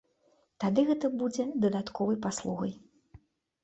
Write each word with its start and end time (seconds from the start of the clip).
Тады 0.63 0.85
гэта 0.89 1.13
будзе 1.21 1.47
дадатковай 1.69 2.21
паслугай. 2.29 2.71